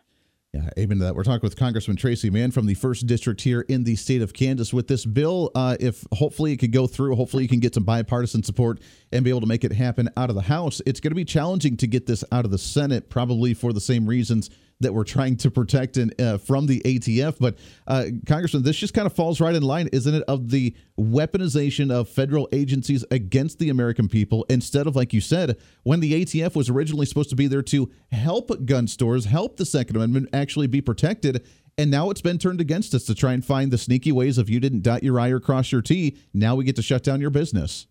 [0.54, 1.16] Yeah, amen to that.
[1.16, 4.32] We're talking with Congressman Tracey Mann from the first district here in the state of
[4.34, 4.74] Kansas.
[4.74, 7.84] With this bill, uh, if hopefully it could go through, hopefully you can get some
[7.84, 8.80] bipartisan support
[9.12, 10.82] and be able to make it happen out of the House.
[10.86, 13.82] It's going to be challenging to get this out of the Senate, probably for the
[13.82, 14.50] same reasons
[14.82, 17.38] that we're trying to protect in, uh, from the ATF.
[17.40, 17.58] But,
[17.88, 21.92] uh, Congressman, this just kind of falls right in line, isn't it, of the weaponization
[21.92, 26.56] of federal agencies against the American people instead of, like you said, when the ATF
[26.56, 30.68] was originally supposed to be there to help gun stores, help the Second Amendment actually
[30.68, 31.46] be protected.
[31.78, 34.50] And now it's been turned against us to try and find the sneaky ways of
[34.50, 36.18] you didn't dot your I or cross your T.
[36.34, 37.88] Now we get to shut down your business.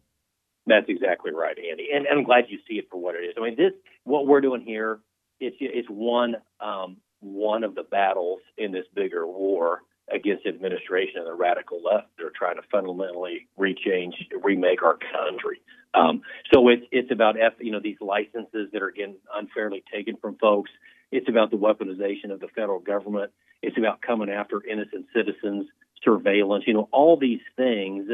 [0.66, 1.88] That's exactly right, Andy.
[1.94, 3.34] And, and I'm glad you see it for what it is.
[3.36, 3.72] I mean, this,
[4.04, 5.00] what we're doing here
[5.40, 11.26] it's it's one um, one of the battles in this bigger war against administration and
[11.26, 12.08] the radical left.
[12.18, 15.60] They're trying to fundamentally rechange, remake our country.
[15.94, 20.16] Um, so it's it's about F, you know these licenses that are getting unfairly taken
[20.16, 20.70] from folks.
[21.10, 23.30] It's about the weaponization of the federal government.
[23.62, 25.68] It's about coming after innocent citizens,
[26.02, 26.64] surveillance.
[26.66, 28.08] You know, all these things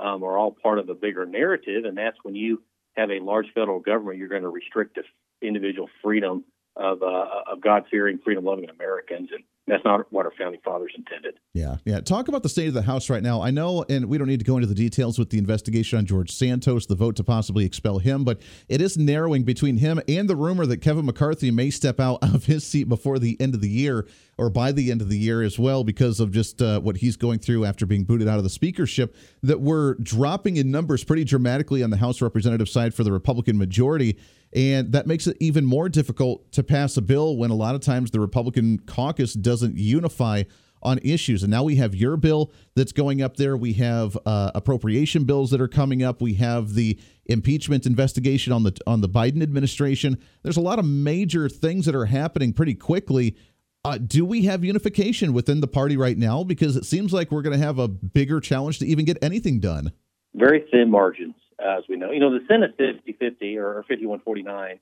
[0.00, 2.62] um, are all part of a bigger narrative, and that's when you
[2.96, 4.98] have a large federal government, you're going to restrict
[5.40, 6.44] individual freedom
[6.78, 9.28] of, uh, of God fearing, freedom loving Americans.
[9.32, 11.34] And that's not what our founding fathers intended.
[11.52, 11.76] Yeah.
[11.84, 12.00] Yeah.
[12.00, 13.42] Talk about the state of the House right now.
[13.42, 16.06] I know, and we don't need to go into the details with the investigation on
[16.06, 20.28] George Santos, the vote to possibly expel him, but it is narrowing between him and
[20.28, 23.60] the rumor that Kevin McCarthy may step out of his seat before the end of
[23.60, 24.06] the year
[24.38, 27.16] or by the end of the year as well because of just uh, what he's
[27.16, 29.16] going through after being booted out of the speakership.
[29.42, 33.58] That we're dropping in numbers pretty dramatically on the House representative side for the Republican
[33.58, 34.18] majority.
[34.54, 37.82] And that makes it even more difficult to pass a bill when a lot of
[37.82, 40.44] times the Republican caucus doesn't unify
[40.82, 41.42] on issues.
[41.42, 43.56] And now we have your bill that's going up there.
[43.56, 46.22] We have uh, appropriation bills that are coming up.
[46.22, 50.18] We have the impeachment investigation on the on the Biden administration.
[50.42, 53.36] There's a lot of major things that are happening pretty quickly.
[53.84, 56.42] Uh, do we have unification within the party right now?
[56.42, 59.60] Because it seems like we're going to have a bigger challenge to even get anything
[59.60, 59.92] done.
[60.34, 62.10] Very thin margins as we know.
[62.10, 64.80] You know, the Senate 50 50 or 51 49,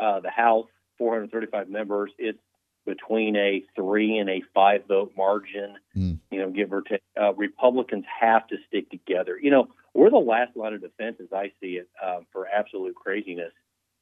[0.00, 0.66] uh, the House
[0.98, 2.38] 435 members, it's
[2.86, 6.18] between a three and a five vote margin, mm.
[6.30, 7.02] you know, give or take.
[7.20, 9.38] Uh, Republicans have to stick together.
[9.40, 12.94] You know, we're the last line of defense, as I see it, um, for absolute
[12.94, 13.52] craziness.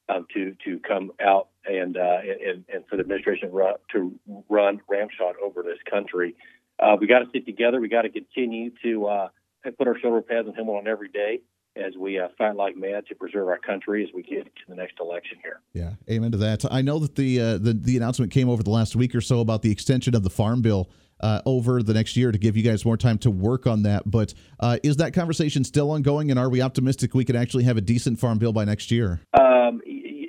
[0.09, 4.17] Um, to to come out and, uh, and and for the administration run, to
[4.47, 6.33] run ramshot over this country,
[6.79, 7.81] uh, we got to stick together.
[7.81, 9.27] We got to continue to uh,
[9.77, 11.41] put our shoulder pads and helmet on every day
[11.75, 14.75] as we uh, fight like mad to preserve our country as we get to the
[14.75, 15.61] next election here.
[15.73, 16.63] Yeah, amen to that.
[16.71, 19.39] I know that the uh, the, the announcement came over the last week or so
[19.39, 20.89] about the extension of the farm bill.
[21.19, 24.03] Uh, over the next year to give you guys more time to work on that.
[24.05, 27.75] But uh, is that conversation still ongoing, and are we optimistic we can actually have
[27.75, 29.19] a decent farm bill by next year?
[29.33, 29.81] Um,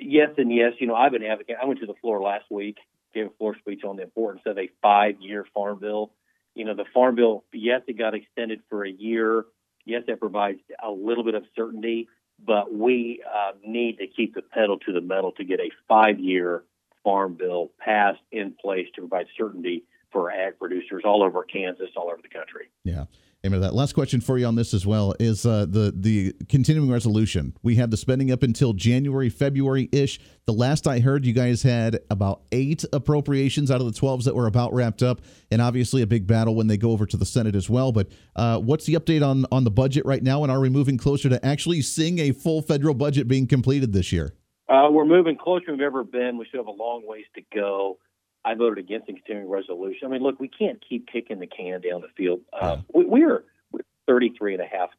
[0.09, 0.73] yes, and yes.
[0.79, 1.61] You know, I've been advocating.
[1.61, 2.77] I went to the floor last week,
[3.13, 6.11] gave a floor speech on the importance of a five-year farm bill.
[6.55, 9.45] You know, the farm bill, yes, it got extended for a year
[9.89, 12.07] Yes, that provides a little bit of certainty,
[12.45, 16.19] but we uh, need to keep the pedal to the metal to get a five
[16.19, 16.63] year
[17.03, 22.09] farm bill passed in place to provide certainty for ag producers all over Kansas, all
[22.09, 22.69] over the country.
[22.83, 23.05] Yeah.
[23.45, 23.73] Amen to that.
[23.73, 27.55] Last question for you on this as well is uh, the the continuing resolution.
[27.63, 30.19] We have the spending up until January, February ish.
[30.45, 34.35] The last I heard, you guys had about eight appropriations out of the twelves that
[34.35, 35.21] were about wrapped up,
[35.51, 37.93] and obviously a big battle when they go over to the Senate as well.
[37.93, 40.97] But uh, what's the update on on the budget right now, and are we moving
[40.97, 44.33] closer to actually seeing a full federal budget being completed this year?
[44.67, 46.37] Uh, we're moving closer than we've ever been.
[46.37, 47.99] We still have a long ways to go.
[48.45, 50.07] I voted against the continuing resolution.
[50.07, 52.41] I mean, look, we can't keep kicking the can down the field.
[52.53, 53.43] Uh, we, we're
[54.07, 54.89] thirty-three and a half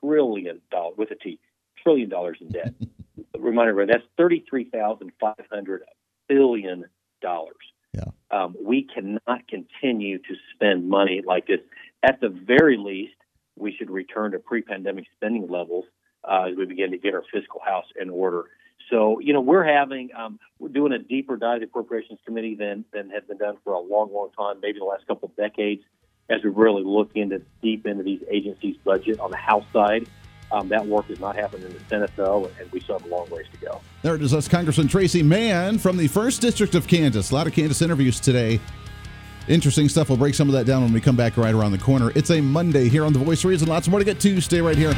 [0.00, 1.38] trillion dollars with a T,
[1.82, 2.74] trillion dollars in debt.
[3.38, 5.82] Reminder, that's thirty-three thousand five hundred
[6.28, 6.84] billion
[7.22, 7.56] dollars.
[7.92, 8.04] Yeah.
[8.30, 11.58] Um, we cannot continue to spend money like this.
[12.02, 13.14] At the very least,
[13.58, 15.84] we should return to pre-pandemic spending levels
[16.24, 18.44] uh, as we begin to get our fiscal house in order.
[18.90, 22.84] So, you know, we're having um, we're doing a deeper dive to appropriations committee than
[22.92, 25.82] than has been done for a long, long time, maybe the last couple of decades,
[26.28, 30.08] as we really look into deep into these agencies' budget on the House side.
[30.52, 33.14] Um, that work has not happened in the Senate, though, and we still have a
[33.14, 33.80] long ways to go.
[34.02, 34.32] There it is.
[34.32, 37.30] That's Congressman Tracey Mann from the First District of Kansas.
[37.30, 38.58] A lot of Kansas interviews today.
[39.46, 40.08] Interesting stuff.
[40.08, 42.10] We'll break some of that down when we come back right around the corner.
[42.16, 43.68] It's a Monday here on The Voice Reason.
[43.68, 44.40] Lots more to get to.
[44.40, 44.92] Stay right here.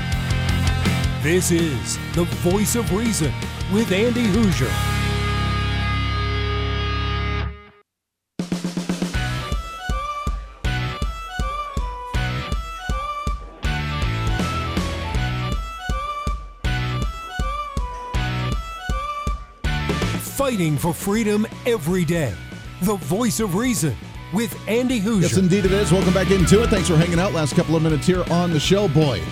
[1.22, 3.32] This is The Voice of Reason
[3.72, 4.66] with Andy Hooser.
[20.18, 22.34] Fighting for freedom every day.
[22.80, 23.94] The Voice of Reason
[24.34, 25.22] with Andy Hooser.
[25.22, 25.92] Yes, indeed it is.
[25.92, 26.70] Welcome back into it.
[26.70, 28.88] Thanks for hanging out last couple of minutes here on the show.
[28.88, 29.22] Boy,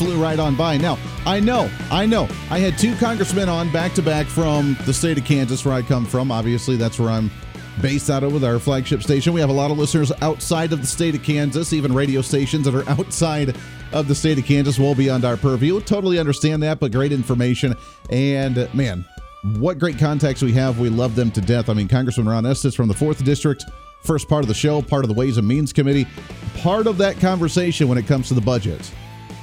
[0.00, 0.78] flew right on by.
[0.78, 2.26] Now, I know, I know.
[2.50, 5.82] I had two congressmen on back to back from the state of Kansas, where I
[5.82, 6.32] come from.
[6.32, 7.30] Obviously, that's where I'm
[7.82, 9.34] based out of with our flagship station.
[9.34, 12.64] We have a lot of listeners outside of the state of Kansas, even radio stations
[12.64, 13.54] that are outside
[13.92, 15.82] of the state of Kansas, well beyond our purview.
[15.82, 17.74] Totally understand that, but great information.
[18.08, 19.04] And man,
[19.58, 20.78] what great contacts we have.
[20.78, 21.68] We love them to death.
[21.68, 23.66] I mean, Congressman Ron Estes from the 4th District,
[24.00, 26.06] first part of the show, part of the Ways and Means Committee,
[26.56, 28.90] part of that conversation when it comes to the budget.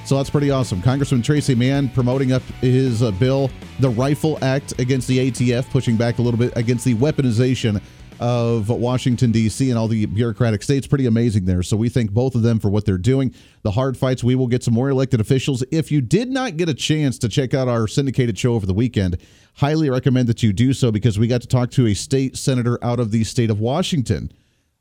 [0.08, 0.82] So that's pretty awesome.
[0.82, 5.98] Congressman Tracey Mann promoting up his uh, bill, the Rifle Act against the ATF, pushing
[5.98, 7.82] back a little bit against the weaponization
[8.22, 10.88] of Washington, D.C., and all the bureaucratic states.
[10.88, 11.62] Pretty amazing there.
[11.62, 13.36] So we thank both of them for what they're doing.
[13.64, 15.62] The hard fights, we will get some more elected officials.
[15.72, 18.74] If you did not get a chance to check out our syndicated show over the
[18.74, 19.18] weekend,
[19.56, 22.82] highly recommend that you do so because we got to talk to a state senator
[22.82, 24.32] out of the state of Washington.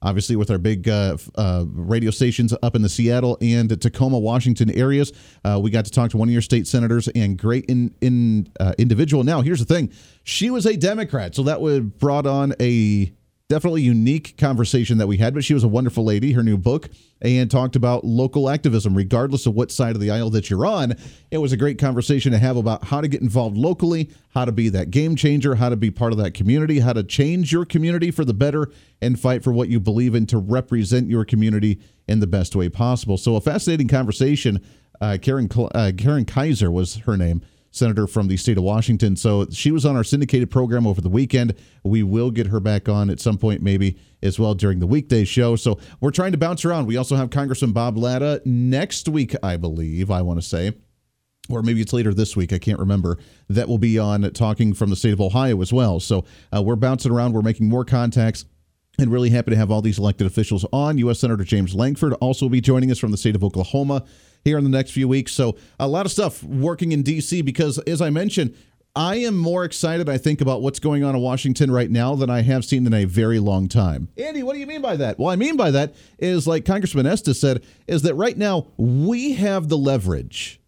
[0.07, 4.71] Obviously, with our big uh, uh, radio stations up in the Seattle and Tacoma, Washington
[4.71, 5.13] areas,
[5.45, 8.49] uh, we got to talk to one of your state senators and great in, in
[8.61, 9.25] uh, individual.
[9.25, 9.93] Now, here's the thing:
[10.23, 13.13] she was a Democrat, so that would brought on a
[13.49, 16.33] definitely unique conversation that we had, but she was a wonderful lady.
[16.33, 16.91] Her new book
[17.23, 20.95] and talked about local activism, regardless of what side of the aisle that you're on.
[21.31, 24.53] It was a great conversation to have about how to get involved locally, how to
[24.53, 27.65] be that game changer, how to be part of that community, how to change your
[27.65, 31.81] community for the better, and fight for what you believe in to represent your community
[32.09, 33.17] in the best way possible.
[33.17, 34.61] So, a fascinating conversation.
[35.01, 37.43] Uh, Karen uh, Karen Keiser was her name
[37.77, 39.17] senator from the state of Washington.
[39.17, 41.55] So she was on our syndicated program over the weekend.
[41.85, 45.25] We will get her back on at some point, maybe as well during the weekday
[45.25, 45.57] show.
[45.57, 46.87] So we're trying to bounce around.
[46.87, 50.73] We also have Congressman Bob Latta next week, I believe, I want to say.
[51.49, 52.53] Or maybe it's later this week.
[52.53, 53.19] I can't remember.
[53.49, 56.01] That will be on talking from the state of Ohio as well.
[56.01, 57.35] So uh, we're bouncing around.
[57.35, 58.45] We're making more contacts
[58.99, 60.99] and really happy to have all these elected officials on.
[60.99, 61.21] U.S.
[61.21, 64.05] Senator James Lankford also will be joining us from the state of Oklahoma
[64.47, 65.33] here in the next few weeks.
[65.33, 67.43] So a lot of stuff working in D.C.
[67.43, 68.55] because, as I mentioned,
[68.95, 72.31] I am more excited, I think, about what's going on in Washington right now than
[72.31, 74.09] I have seen in a very long time.
[74.17, 75.19] Andy, what do you mean by that?
[75.19, 79.35] Well, I mean by that is, like Congressman Estes said, is that right now we
[79.35, 80.63] have the leverage.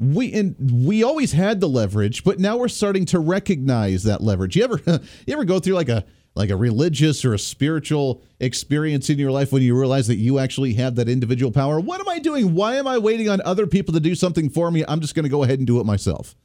[0.00, 4.56] We and we always had the leverage, but now we're starting to recognize that leverage.
[4.56, 9.10] You ever you ever go through like a like a religious or a spiritual experience
[9.10, 11.80] in your life when you realize that you actually have that individual power.
[11.80, 12.54] What am I doing?
[12.54, 14.84] Why am I waiting on other people to do something for me?
[14.86, 16.36] I'm just going to go ahead and do it myself.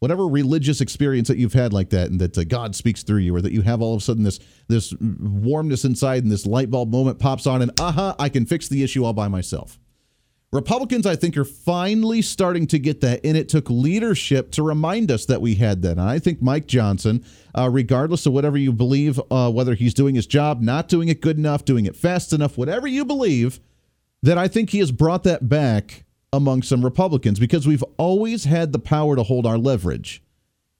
[0.00, 3.34] Whatever religious experience that you've had like that, and that uh, God speaks through you,
[3.34, 4.38] or that you have all of a sudden this
[4.68, 8.68] this warmness inside, and this light bulb moment pops on, and aha, I can fix
[8.68, 9.76] the issue all by myself.
[10.50, 15.10] Republicans, I think, are finally starting to get that, and it took leadership to remind
[15.10, 15.92] us that we had that.
[15.92, 17.22] And I think Mike Johnson,
[17.56, 21.20] uh, regardless of whatever you believe, uh, whether he's doing his job, not doing it
[21.20, 23.60] good enough, doing it fast enough, whatever you believe,
[24.22, 28.72] that I think he has brought that back among some Republicans because we've always had
[28.72, 30.22] the power to hold our leverage.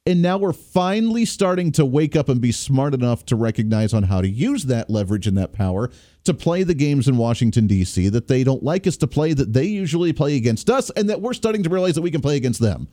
[0.07, 4.05] And now we're finally starting to wake up and be smart enough to recognize on
[4.05, 5.91] how to use that leverage and that power
[6.29, 8.11] to play the games in Washington, D.C.
[8.11, 11.23] that they don't like us to play, that they usually play against us, and that
[11.23, 12.87] we're starting to realize that we can play against them.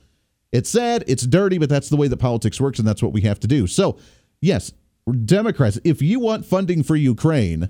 [0.52, 3.20] It's sad, it's dirty, but that's the way that politics works, and that's what we
[3.20, 3.66] have to do.
[3.66, 3.98] So,
[4.40, 4.72] yes,
[5.26, 7.68] Democrats, if you want funding for Ukraine,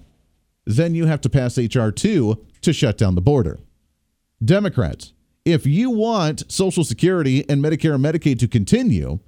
[0.64, 1.90] then you have to pass H.R.
[1.90, 3.58] 2 to shut down the border.
[4.44, 5.12] Democrats,
[5.44, 9.18] if you want Social Security and Medicare and Medicaid to continue,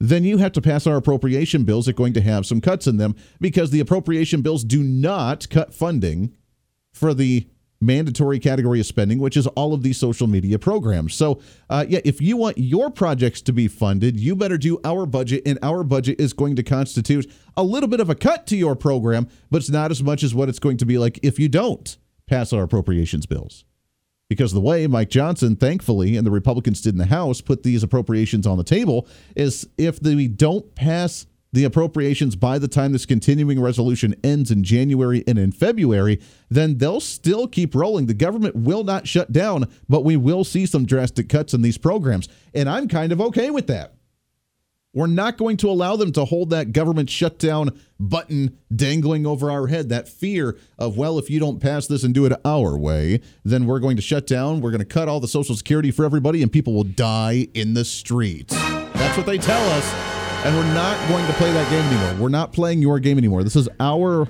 [0.00, 2.86] then you have to pass our appropriation bills that are going to have some cuts
[2.86, 6.34] in them because the appropriation bills do not cut funding
[6.92, 7.48] for the
[7.80, 11.14] mandatory category of spending, which is all of these social media programs.
[11.14, 11.40] So,
[11.70, 15.42] uh, yeah, if you want your projects to be funded, you better do our budget,
[15.46, 18.74] and our budget is going to constitute a little bit of a cut to your
[18.74, 21.48] program, but it's not as much as what it's going to be like if you
[21.48, 23.64] don't pass our appropriations bills.
[24.28, 27.82] Because the way Mike Johnson, thankfully, and the Republicans did in the House put these
[27.82, 33.06] appropriations on the table is if we don't pass the appropriations by the time this
[33.06, 36.20] continuing resolution ends in January and in February,
[36.50, 38.04] then they'll still keep rolling.
[38.04, 41.78] The government will not shut down, but we will see some drastic cuts in these
[41.78, 42.28] programs.
[42.54, 43.94] And I'm kind of okay with that.
[44.98, 47.70] We're not going to allow them to hold that government shutdown
[48.00, 49.90] button dangling over our head.
[49.90, 53.66] That fear of, well, if you don't pass this and do it our way, then
[53.66, 54.60] we're going to shut down.
[54.60, 57.74] We're going to cut all the Social Security for everybody, and people will die in
[57.74, 58.52] the streets.
[58.56, 59.88] That's what they tell us.
[60.44, 62.20] And we're not going to play that game anymore.
[62.20, 63.44] We're not playing your game anymore.
[63.44, 64.26] This is our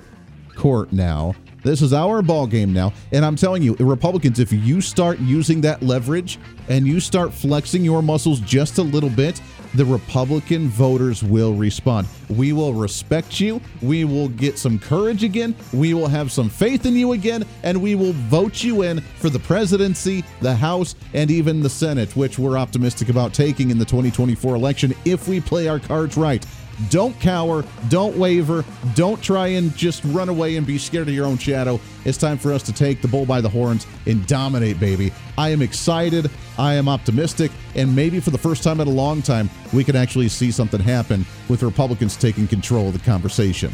[0.55, 1.33] court now.
[1.63, 2.93] This is our ball game now.
[3.11, 6.39] And I'm telling you, Republicans, if you start using that leverage
[6.69, 9.41] and you start flexing your muscles just a little bit,
[9.75, 12.07] the Republican voters will respond.
[12.29, 13.61] We will respect you.
[13.81, 15.55] We will get some courage again.
[15.73, 17.43] We will have some faith in you again.
[17.63, 22.15] And we will vote you in for the presidency, the House, and even the Senate,
[22.15, 26.45] which we're optimistic about taking in the 2024 election if we play our cards right.
[26.89, 27.63] Don't cower.
[27.89, 28.63] Don't waver.
[28.95, 31.79] Don't try and just run away and be scared of your own shadow.
[32.05, 35.11] It's time for us to take the bull by the horns and dominate, baby.
[35.37, 36.31] I am excited.
[36.57, 37.51] I am optimistic.
[37.75, 40.79] And maybe for the first time in a long time, we can actually see something
[40.79, 43.73] happen with Republicans taking control of the conversation.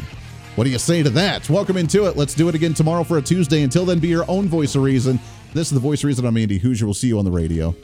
[0.56, 1.48] What do you say to that?
[1.50, 2.16] Welcome into it.
[2.16, 3.62] Let's do it again tomorrow for a Tuesday.
[3.62, 5.20] Until then, be your own voice of reason.
[5.52, 6.24] This is the voice of reason.
[6.24, 6.84] I'm Andy Hooser.
[6.84, 7.74] We'll see you on the radio.